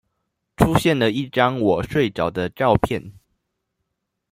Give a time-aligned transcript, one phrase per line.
[0.57, 3.13] 出現了一張我睡著的照片